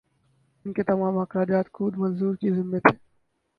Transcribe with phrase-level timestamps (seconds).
[0.65, 2.95] اس کے تمام اخراجات خود مزدور کے ذمہ تھے